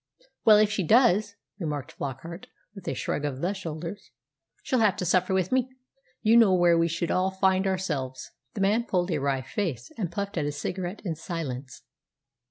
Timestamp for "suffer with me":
5.05-5.69